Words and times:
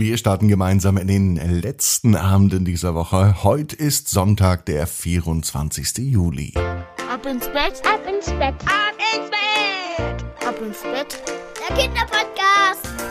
Wir 0.00 0.16
starten 0.16 0.46
gemeinsam 0.46 0.96
in 0.96 1.08
den 1.08 1.34
letzten 1.60 2.14
Abenden 2.14 2.64
dieser 2.64 2.94
Woche. 2.94 3.42
Heute 3.42 3.74
ist 3.74 4.08
Sonntag, 4.08 4.64
der 4.66 4.86
24. 4.86 5.98
Juli. 5.98 6.54
Ab 7.12 7.26
ins 7.26 7.46
Bett, 7.46 7.82
ab 7.84 8.06
ins 8.08 8.26
Bett, 8.26 8.54
ab 8.64 8.94
ins 9.12 9.28
Bett, 9.28 10.46
ab 10.46 10.54
ins 10.64 10.82
Bett. 10.82 11.20
Der 11.68 11.76
Kinderpodcast. 11.76 13.07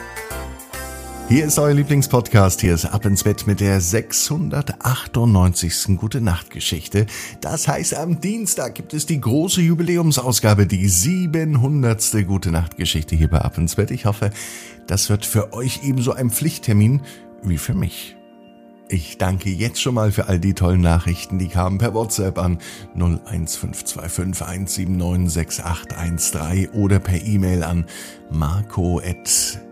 Hier 1.29 1.45
ist 1.45 1.59
euer 1.59 1.73
Lieblingspodcast. 1.73 2.62
Hier 2.62 2.73
ist 2.73 2.85
Ab 2.85 3.05
ins 3.05 3.25
Bett 3.25 3.47
mit 3.47 3.60
der 3.60 3.81
698. 3.81 5.97
Gute 5.97 6.21
Nacht 6.21 6.51
Geschichte. 6.51 7.05
Das 7.42 7.67
heißt, 7.67 7.96
am 7.96 8.21
Dienstag 8.21 8.75
gibt 8.75 8.93
es 8.93 9.05
die 9.05 9.19
große 9.19 9.60
Jubiläumsausgabe, 9.60 10.67
die 10.67 10.87
700. 10.87 12.25
Gute 12.25 12.51
Nacht 12.51 12.78
Geschichte 12.78 13.17
hier 13.17 13.28
bei 13.28 13.39
Ab 13.39 13.57
ins 13.57 13.75
Bett. 13.75 13.92
Ich 13.92 14.05
hoffe, 14.05 14.29
das 14.87 15.10
wird 15.10 15.25
für 15.25 15.51
euch 15.51 15.81
ebenso 15.83 16.13
ein 16.13 16.29
Pflichttermin 16.29 17.02
wie 17.44 17.57
für 17.57 17.73
mich. 17.73 18.16
Ich 18.88 19.17
danke 19.17 19.49
jetzt 19.49 19.81
schon 19.81 19.95
mal 19.95 20.13
für 20.13 20.30
all 20.30 20.39
die 20.39 20.53
tollen 20.53 20.80
Nachrichten, 20.80 21.39
die 21.39 21.49
kamen 21.49 21.77
per 21.77 21.94
WhatsApp 21.94 22.38
an 22.38 22.59
01525 22.95 24.88
1796813 24.88 26.71
oder 26.71 26.99
per 26.99 27.21
E-Mail 27.21 27.63
an 27.63 27.85
marco@ 28.31 29.66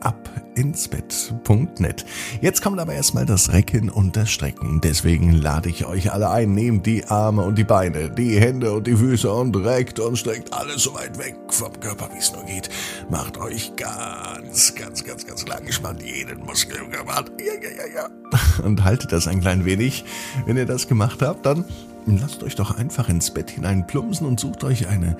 abinsbett.net. 0.00 2.04
Jetzt 2.40 2.62
kommt 2.62 2.80
aber 2.80 2.94
erstmal 2.94 3.26
das 3.26 3.52
Recken 3.52 3.90
und 3.90 4.16
das 4.16 4.30
Strecken. 4.30 4.80
Deswegen 4.82 5.32
lade 5.32 5.68
ich 5.68 5.86
euch 5.86 6.12
alle 6.12 6.30
ein. 6.30 6.54
Nehmt 6.54 6.86
die 6.86 7.04
Arme 7.04 7.42
und 7.42 7.56
die 7.56 7.64
Beine, 7.64 8.10
die 8.10 8.40
Hände 8.40 8.72
und 8.72 8.86
die 8.86 8.96
Füße 8.96 9.32
und 9.32 9.56
reckt 9.56 10.00
und 10.00 10.16
streckt 10.16 10.52
alles 10.52 10.84
so 10.84 10.94
weit 10.94 11.18
weg 11.18 11.36
vom 11.48 11.78
Körper, 11.80 12.08
wie 12.12 12.18
es 12.18 12.32
nur 12.32 12.44
geht. 12.44 12.68
Macht 13.10 13.38
euch 13.38 13.72
ganz, 13.76 14.74
ganz, 14.74 15.04
ganz, 15.04 15.26
ganz 15.26 15.46
lang. 15.46 15.70
Spannt 15.70 16.02
jeden 16.02 16.40
Muskel 16.40 16.78
im 16.78 16.90
Körper. 16.90 17.24
Ja, 17.38 17.54
ja, 17.54 17.70
ja, 17.76 17.86
ja. 17.94 18.08
Und 18.64 18.84
haltet 18.84 19.12
das 19.12 19.26
ein 19.26 19.40
klein 19.40 19.64
wenig. 19.64 20.04
Wenn 20.46 20.56
ihr 20.56 20.66
das 20.66 20.88
gemacht 20.88 21.22
habt, 21.22 21.46
dann 21.46 21.64
lasst 22.06 22.42
euch 22.42 22.54
doch 22.54 22.76
einfach 22.76 23.08
ins 23.08 23.30
Bett 23.30 23.50
hinein 23.50 23.86
plumpsen 23.86 24.26
und 24.26 24.40
sucht 24.40 24.64
euch 24.64 24.88
eine 24.88 25.16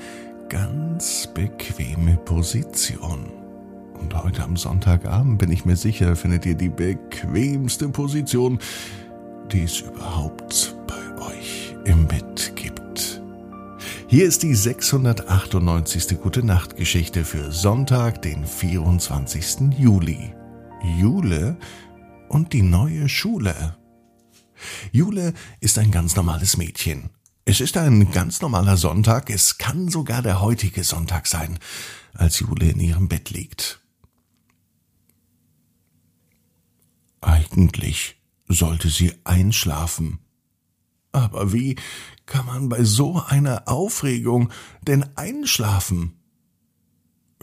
ganz 0.48 1.28
bequeme 1.32 2.16
Position. 2.16 3.39
Und 4.00 4.14
heute 4.14 4.42
am 4.42 4.56
Sonntagabend 4.56 5.38
bin 5.38 5.52
ich 5.52 5.64
mir 5.64 5.76
sicher, 5.76 6.16
findet 6.16 6.46
ihr 6.46 6.54
die 6.54 6.70
bequemste 6.70 7.88
Position, 7.90 8.58
die 9.52 9.64
es 9.64 9.80
überhaupt 9.80 10.74
bei 10.86 11.26
euch 11.26 11.76
im 11.84 12.06
Bett 12.06 12.52
gibt. 12.56 13.22
Hier 14.08 14.24
ist 14.24 14.42
die 14.42 14.54
698. 14.54 16.18
Gute 16.20 16.44
Nacht 16.44 16.76
Geschichte 16.76 17.24
für 17.24 17.52
Sonntag, 17.52 18.22
den 18.22 18.46
24. 18.46 19.78
Juli. 19.78 20.32
Jule 20.98 21.56
und 22.28 22.52
die 22.52 22.62
neue 22.62 23.08
Schule. 23.08 23.76
Jule 24.92 25.34
ist 25.60 25.78
ein 25.78 25.90
ganz 25.90 26.16
normales 26.16 26.56
Mädchen. 26.56 27.10
Es 27.44 27.60
ist 27.60 27.76
ein 27.76 28.10
ganz 28.12 28.40
normaler 28.40 28.76
Sonntag, 28.76 29.30
es 29.30 29.58
kann 29.58 29.88
sogar 29.88 30.22
der 30.22 30.40
heutige 30.40 30.84
Sonntag 30.84 31.26
sein, 31.26 31.58
als 32.14 32.38
Jule 32.40 32.70
in 32.70 32.80
ihrem 32.80 33.08
Bett 33.08 33.30
liegt. 33.30 33.80
Eigentlich 37.20 38.20
sollte 38.48 38.88
sie 38.88 39.14
einschlafen. 39.24 40.20
Aber 41.12 41.52
wie 41.52 41.76
kann 42.26 42.46
man 42.46 42.68
bei 42.68 42.84
so 42.84 43.20
einer 43.20 43.68
Aufregung 43.68 44.50
denn 44.82 45.04
einschlafen? 45.16 46.16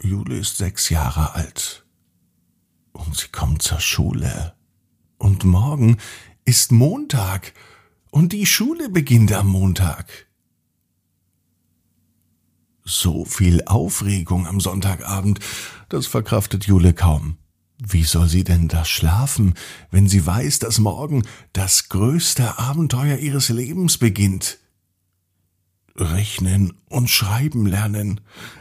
Jule 0.02 0.38
ist 0.38 0.56
sechs 0.56 0.88
Jahre 0.88 1.34
alt. 1.34 1.84
Und 2.92 3.16
sie 3.16 3.28
kommt 3.28 3.62
zur 3.62 3.80
Schule. 3.80 4.54
Und 5.18 5.44
morgen 5.44 5.98
ist 6.44 6.72
Montag. 6.72 7.52
Und 8.10 8.32
die 8.32 8.46
Schule 8.46 8.88
beginnt 8.88 9.32
am 9.32 9.48
Montag. 9.48 10.26
So 12.84 13.26
viel 13.26 13.62
Aufregung 13.66 14.46
am 14.46 14.60
Sonntagabend, 14.60 15.40
das 15.90 16.06
verkraftet 16.06 16.64
Jule 16.64 16.94
kaum. 16.94 17.36
Wie 17.80 18.02
soll 18.02 18.28
sie 18.28 18.42
denn 18.42 18.66
da 18.66 18.84
schlafen, 18.84 19.54
wenn 19.90 20.08
sie 20.08 20.26
weiß, 20.26 20.58
dass 20.58 20.80
morgen 20.80 21.22
das 21.52 21.88
größte 21.88 22.58
Abenteuer 22.58 23.18
ihres 23.18 23.50
Lebens 23.50 23.98
beginnt? 23.98 24.58
Rechnen 25.94 26.74
und 26.88 27.08
schreiben 27.08 27.66
lernen, 27.66 28.20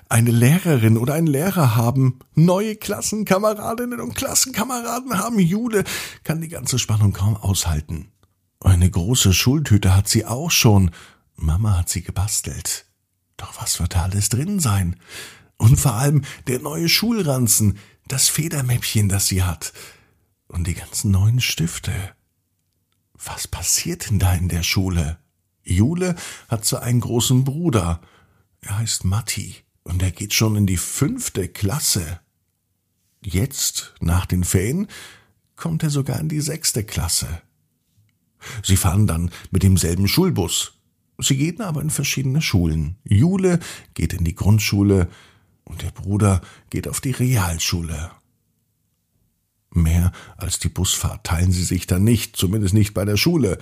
eine 0.10 0.32
Lehrerin 0.32 0.98
oder 0.98 1.16
einen 1.16 1.28
Lehrer 1.28 1.76
haben, 1.76 2.20
neue 2.36 2.76
Klassenkameradinnen 2.76 4.00
und 4.02 4.16
Klassenkameraden 4.16 5.18
haben, 5.18 5.40
Jule 5.40 5.84
kann 6.24 6.42
die 6.42 6.48
ganze 6.48 6.80
Spannung 6.80 7.14
kaum 7.14 7.36
aushalten. 7.38 8.12
Eine 8.60 8.90
große 8.90 9.34
Schultüte 9.34 9.96
hat 9.96 10.08
sie 10.08 10.26
auch 10.26 10.52
schon, 10.52 10.92
Mama 11.36 11.78
hat 11.78 11.90
sie 11.90 12.02
gebastelt. 12.02 12.86
Doch 13.38 13.62
was 13.62 13.80
wird 13.80 13.96
da 13.96 14.04
alles 14.04 14.30
drin 14.30 14.60
sein? 14.60 14.96
Und 15.58 15.80
vor 15.80 15.94
allem 15.94 16.24
der 16.48 16.60
neue 16.60 16.90
Schulranzen, 16.90 17.78
das 18.12 18.30
Federmäppchen, 18.30 19.10
das 19.10 19.28
sie 19.28 19.44
hat 19.44 19.74
und 20.48 20.68
die 20.68 20.74
ganzen 20.74 21.12
neuen 21.12 21.42
Stifte. 21.42 21.94
Was 23.14 23.48
passiert 23.48 24.10
denn 24.10 24.20
da 24.20 24.34
in 24.34 24.50
der 24.50 24.64
Schule? 24.64 25.18
Jule 25.64 26.16
hat 26.48 26.66
so 26.66 26.78
einen 26.78 27.02
großen 27.02 27.44
Bruder. 27.44 28.02
Er 28.62 28.78
heißt 28.80 29.06
Matti 29.06 29.58
und 29.84 30.02
er 30.02 30.12
geht 30.12 30.34
schon 30.34 30.56
in 30.56 30.68
die 30.68 30.78
fünfte 30.78 31.48
Klasse. 31.48 32.20
Jetzt, 33.24 33.96
nach 34.00 34.26
den 34.26 34.44
Ferien, 34.44 34.88
kommt 35.56 35.84
er 35.84 35.90
sogar 35.90 36.20
in 36.20 36.30
die 36.30 36.42
sechste 36.42 36.84
Klasse. 36.84 37.42
Sie 38.64 38.78
fahren 38.78 39.08
dann 39.08 39.32
mit 39.52 39.64
demselben 39.64 40.08
Schulbus. 40.08 40.74
Sie 41.20 41.36
gehen 41.36 41.62
aber 41.62 41.82
in 41.82 41.90
verschiedene 41.90 42.42
Schulen. 42.42 42.98
Jule 43.04 43.60
geht 43.96 44.14
in 44.14 44.24
die 44.24 44.36
Grundschule, 44.36 45.10
und 45.68 45.82
der 45.82 45.92
Bruder 45.92 46.42
geht 46.70 46.88
auf 46.88 47.02
die 47.02 47.12
Realschule. 47.12 48.12
Mehr 49.72 50.12
als 50.38 50.60
die 50.60 50.70
Busfahrt 50.70 51.26
teilen 51.26 51.52
sie 51.52 51.64
sich 51.64 51.88
dann 51.88 52.04
nicht, 52.04 52.36
zumindest 52.38 52.74
nicht 52.74 52.94
bei 52.94 53.06
der 53.06 53.18
Schule. 53.18 53.58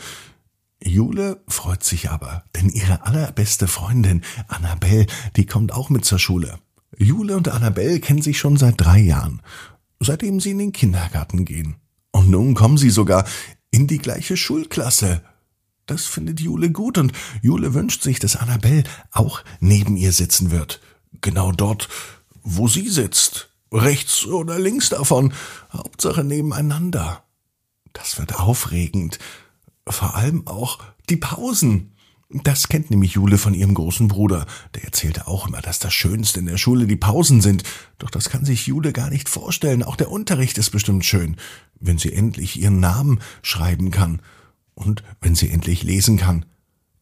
Jule 0.81 1.41
freut 1.47 1.83
sich 1.83 2.09
aber, 2.09 2.43
denn 2.55 2.69
ihre 2.69 3.05
allerbeste 3.05 3.67
Freundin 3.67 4.21
Annabelle, 4.47 5.07
die 5.35 5.45
kommt 5.45 5.73
auch 5.73 5.89
mit 5.89 6.05
zur 6.05 6.19
Schule. 6.19 6.59
Jule 6.97 7.35
und 7.35 7.49
Annabelle 7.49 7.99
kennen 7.99 8.21
sich 8.21 8.37
schon 8.37 8.55
seit 8.55 8.79
drei 8.79 8.99
Jahren, 8.99 9.41
seitdem 9.99 10.39
sie 10.39 10.51
in 10.51 10.59
den 10.59 10.71
Kindergarten 10.71 11.43
gehen. 11.43 11.75
Und 12.11 12.29
nun 12.29 12.53
kommen 12.53 12.77
sie 12.77 12.91
sogar 12.91 13.25
in 13.71 13.87
die 13.87 13.97
gleiche 13.97 14.37
Schulklasse. 14.37 15.21
Das 15.85 16.05
findet 16.05 16.39
Jule 16.39 16.71
gut 16.71 16.97
und 16.97 17.11
Jule 17.41 17.73
wünscht 17.73 18.03
sich, 18.03 18.19
dass 18.19 18.37
Annabelle 18.37 18.83
auch 19.11 19.43
neben 19.59 19.97
ihr 19.97 20.13
sitzen 20.13 20.51
wird 20.51 20.79
genau 21.21 21.51
dort, 21.51 21.89
wo 22.43 22.67
sie 22.67 22.89
sitzt. 22.89 23.49
Rechts 23.71 24.25
oder 24.25 24.59
links 24.59 24.89
davon. 24.89 25.33
Hauptsache 25.71 26.23
nebeneinander. 26.23 27.23
Das 27.93 28.17
wird 28.19 28.35
aufregend. 28.35 29.19
Vor 29.87 30.15
allem 30.15 30.47
auch 30.47 30.79
die 31.09 31.17
Pausen. 31.17 31.91
Das 32.29 32.67
kennt 32.67 32.89
nämlich 32.89 33.13
Jule 33.13 33.37
von 33.37 33.53
ihrem 33.53 33.73
großen 33.73 34.07
Bruder. 34.07 34.45
Der 34.73 34.83
erzählte 34.83 35.27
auch 35.27 35.47
immer, 35.47 35.61
dass 35.61 35.79
das 35.79 35.93
Schönste 35.93 36.39
in 36.39 36.47
der 36.47 36.57
Schule 36.57 36.87
die 36.87 36.95
Pausen 36.95 37.41
sind. 37.41 37.63
Doch 37.99 38.09
das 38.09 38.29
kann 38.29 38.45
sich 38.45 38.67
Jule 38.67 38.93
gar 38.93 39.09
nicht 39.09 39.29
vorstellen. 39.29 39.83
Auch 39.83 39.95
der 39.95 40.11
Unterricht 40.11 40.57
ist 40.57 40.71
bestimmt 40.71 41.05
schön, 41.05 41.37
wenn 41.79 41.97
sie 41.97 42.13
endlich 42.13 42.59
ihren 42.59 42.79
Namen 42.79 43.19
schreiben 43.41 43.91
kann. 43.91 44.21
Und 44.73 45.03
wenn 45.21 45.35
sie 45.35 45.49
endlich 45.49 45.83
lesen 45.83 46.17
kann. 46.17 46.45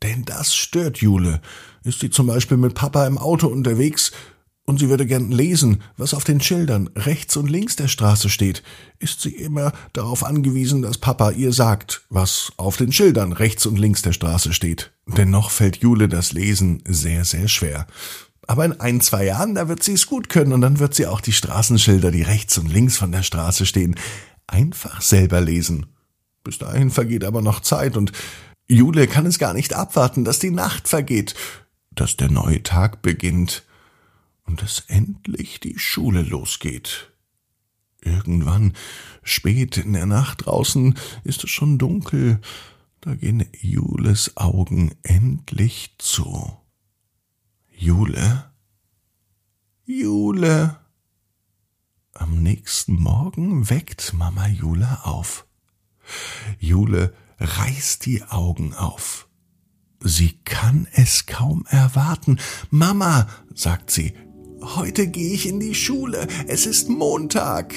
Denn 0.03 0.25
das 0.25 0.53
stört 0.53 0.97
Jule. 0.97 1.41
Ist 1.83 2.01
sie 2.01 2.09
zum 2.09 2.27
Beispiel 2.27 2.57
mit 2.57 2.75
Papa 2.75 3.07
im 3.07 3.17
Auto 3.17 3.47
unterwegs 3.47 4.11
und 4.65 4.79
sie 4.79 4.89
würde 4.89 5.05
gern 5.05 5.31
lesen, 5.31 5.81
was 5.97 6.13
auf 6.13 6.23
den 6.23 6.39
Schildern 6.39 6.89
rechts 6.95 7.35
und 7.35 7.49
links 7.49 7.75
der 7.75 7.89
Straße 7.89 8.29
steht, 8.29 8.63
ist 8.99 9.21
sie 9.21 9.35
immer 9.35 9.73
darauf 9.91 10.23
angewiesen, 10.23 10.81
dass 10.81 10.97
Papa 10.97 11.31
ihr 11.31 11.51
sagt, 11.51 12.03
was 12.09 12.53
auf 12.55 12.77
den 12.77 12.93
Schildern 12.93 13.33
rechts 13.33 13.65
und 13.65 13.77
links 13.77 14.01
der 14.01 14.13
Straße 14.13 14.53
steht. 14.53 14.93
Dennoch 15.05 15.51
fällt 15.51 15.77
Jule 15.77 16.07
das 16.07 16.31
Lesen 16.31 16.81
sehr, 16.87 17.25
sehr 17.25 17.49
schwer. 17.49 17.87
Aber 18.47 18.63
in 18.63 18.79
ein, 18.79 19.01
zwei 19.01 19.25
Jahren, 19.25 19.55
da 19.55 19.67
wird 19.67 19.83
sie 19.83 19.93
es 19.93 20.05
gut 20.05 20.29
können 20.29 20.53
und 20.53 20.61
dann 20.61 20.79
wird 20.79 20.93
sie 20.95 21.07
auch 21.07 21.21
die 21.21 21.31
Straßenschilder, 21.33 22.11
die 22.11 22.23
rechts 22.23 22.57
und 22.57 22.71
links 22.71 22.97
von 22.97 23.11
der 23.11 23.23
Straße 23.23 23.65
stehen, 23.65 23.95
einfach 24.47 25.01
selber 25.01 25.41
lesen. 25.41 25.87
Bis 26.43 26.57
dahin 26.57 26.89
vergeht 26.89 27.23
aber 27.23 27.41
noch 27.41 27.61
Zeit 27.61 27.95
und 27.95 28.11
Jule 28.67 29.07
kann 29.07 29.25
es 29.25 29.39
gar 29.39 29.53
nicht 29.53 29.73
abwarten, 29.73 30.23
dass 30.23 30.39
die 30.39 30.51
Nacht 30.51 30.87
vergeht, 30.87 31.35
dass 31.91 32.17
der 32.17 32.29
neue 32.29 32.63
Tag 32.63 33.01
beginnt 33.01 33.63
und 34.45 34.61
dass 34.61 34.85
endlich 34.87 35.59
die 35.59 35.77
Schule 35.77 36.21
losgeht. 36.21 37.11
Irgendwann, 38.01 38.73
spät 39.23 39.77
in 39.77 39.93
der 39.93 40.05
Nacht 40.05 40.45
draußen, 40.45 40.97
ist 41.23 41.43
es 41.43 41.49
schon 41.49 41.77
dunkel, 41.77 42.41
da 43.01 43.15
gehen 43.15 43.45
Jules 43.59 44.37
Augen 44.37 44.95
endlich 45.03 45.95
zu. 45.97 46.57
Jule? 47.69 48.51
Jule? 49.85 50.79
Am 52.13 52.41
nächsten 52.43 52.95
Morgen 52.95 53.69
weckt 53.69 54.13
Mama 54.13 54.47
Jule 54.47 54.99
auf. 55.03 55.45
Jule 56.59 57.13
reißt 57.39 58.05
die 58.05 58.23
Augen 58.23 58.73
auf. 58.73 59.27
Sie 60.03 60.37
kann 60.43 60.87
es 60.93 61.25
kaum 61.25 61.65
erwarten. 61.69 62.39
Mama, 62.69 63.27
sagt 63.53 63.89
sie, 63.89 64.13
heute 64.61 65.07
gehe 65.07 65.33
ich 65.33 65.47
in 65.47 65.59
die 65.59 65.75
Schule. 65.75 66.27
Es 66.47 66.65
ist 66.65 66.89
Montag. 66.89 67.73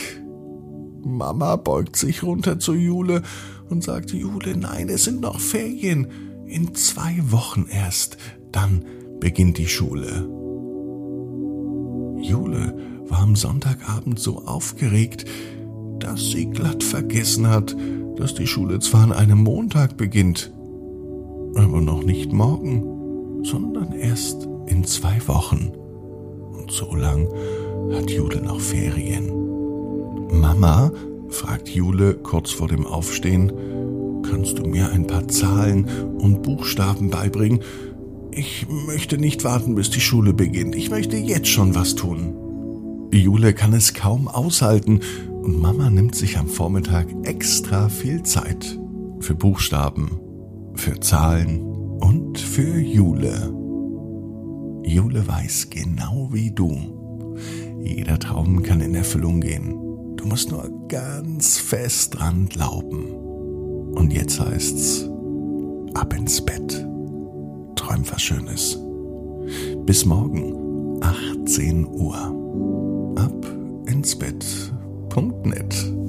Mama 1.05 1.55
beugt 1.57 1.97
sich 1.97 2.25
runter 2.25 2.59
zu 2.59 2.75
Jule 2.75 3.23
und 3.69 3.85
sagt, 3.85 4.13
Jule, 4.13 4.57
nein, 4.57 4.89
es 4.89 5.05
sind 5.05 5.21
noch 5.21 5.39
Ferien. 5.39 6.09
In 6.47 6.75
zwei 6.75 7.17
Wochen 7.31 7.67
erst, 7.71 8.17
dann 8.51 8.85
beginnt 9.21 9.59
die 9.59 9.69
Schule. 9.69 10.29
Jule 12.21 12.77
war 13.09 13.21
am 13.21 13.37
Sonntagabend 13.37 14.19
so 14.19 14.45
aufgeregt, 14.47 15.27
dass 15.99 16.31
sie 16.31 16.47
glatt 16.51 16.83
vergessen 16.83 17.49
hat, 17.49 17.77
dass 18.17 18.35
die 18.35 18.47
Schule 18.47 18.79
zwar 18.81 19.05
an 19.05 19.13
einem 19.13 19.39
Montag 19.39 19.97
beginnt, 19.97 20.53
aber 21.55 21.81
noch 21.81 22.03
nicht 22.03 22.33
morgen, 22.33 23.45
sondern 23.45 23.93
erst 23.93 24.49
in 24.67 24.85
zwei 24.85 25.17
Wochen. 25.27 25.73
Und 26.53 26.71
so 26.71 26.95
lang 26.95 27.29
hat 27.93 28.11
Jule 28.11 28.43
noch 28.43 28.61
Ferien. 28.61 29.31
Mama, 30.33 30.91
fragt 31.29 31.69
Jule 31.69 32.15
kurz 32.15 32.51
vor 32.51 32.69
dem 32.69 32.87
Aufstehen, 32.87 33.53
kannst 34.29 34.59
du 34.59 34.65
mir 34.65 34.91
ein 34.91 35.07
paar 35.07 35.29
Zahlen 35.29 35.87
und 36.19 36.43
Buchstaben 36.43 37.11
beibringen? 37.11 37.61
Ich 38.33 38.67
möchte 38.69 39.19
nicht 39.19 39.45
warten, 39.45 39.75
bis 39.75 39.91
die 39.91 40.01
Schule 40.01 40.35
beginnt. 40.35 40.75
Ich 40.75 40.91
möchte 40.91 41.17
jetzt 41.17 41.49
schon 41.49 41.75
was 41.75 41.95
tun. 41.95 42.35
Jule 43.13 43.55
kann 43.55 43.73
es 43.73 43.95
kaum 43.95 44.29
aushalten 44.29 45.01
Mama 45.47 45.91
nimmt 45.91 46.15
sich 46.15 46.39
am 46.39 46.49
Vormittag 46.49 47.07
extra 47.25 47.89
viel 47.89 48.23
Zeit 48.23 48.79
für 49.21 49.35
Buchstaben, 49.35 50.21
für 50.75 50.99
Zahlen 51.01 51.61
und 52.01 52.39
für 52.39 52.79
Jule. 52.79 53.53
Jule 54.85 55.27
weiß 55.27 55.71
genau 55.71 56.31
wie 56.33 56.51
du. 56.51 57.37
Jeder 57.81 58.19
Traum 58.19 58.63
kann 58.63 58.81
in 58.81 58.95
Erfüllung 58.95 59.41
gehen. 59.41 59.73
Du 60.17 60.27
musst 60.27 60.51
nur 60.51 60.69
ganz 60.89 61.59
fest 61.59 62.19
dran 62.19 62.49
glauben. 62.49 63.05
Und 63.95 64.13
jetzt 64.13 64.41
heißt's 64.41 65.09
ab 65.95 66.13
ins 66.15 66.45
Bett. 66.45 66.87
Träum 67.77 68.03
was 68.11 68.23
Schönes. 68.23 68.79
Bis 69.87 70.05
morgen, 70.05 71.01
18 71.03 71.87
Uhr. 71.87 72.17
Ab 73.17 73.47
ins 73.87 74.17
Bett. 74.17 74.73
Punkt 75.17 75.47
net. 75.47 76.06